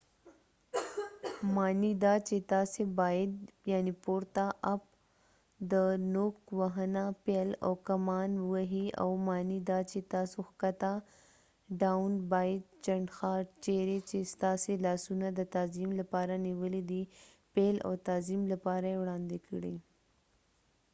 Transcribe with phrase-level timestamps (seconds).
[0.03, 0.07] د up
[0.93, 3.31] پورته معنی دا چې تاسې باید
[6.15, 10.37] نوک وهنه پيل او کمان ووهئ او down ښکته معنی دا چې تاسې
[12.31, 13.33] باید چنډخه
[13.63, 17.03] چیرې چې ستاسې لاسونه د تعظیم لپاره نیولي دي
[17.53, 19.75] پیل او تعظیم لپاره یې وړاندې کړئ